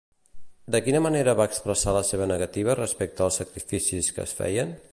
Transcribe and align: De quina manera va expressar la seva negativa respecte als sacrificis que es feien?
De 0.75 0.79
quina 0.85 1.01
manera 1.05 1.35
va 1.41 1.45
expressar 1.49 1.93
la 1.97 2.01
seva 2.07 2.27
negativa 2.31 2.77
respecte 2.81 3.25
als 3.27 3.37
sacrificis 3.43 4.11
que 4.17 4.25
es 4.25 4.35
feien? 4.41 4.73